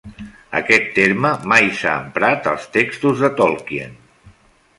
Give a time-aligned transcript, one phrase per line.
[0.59, 3.95] Aquest terme mai s'ha emprat als textos de Tolkien.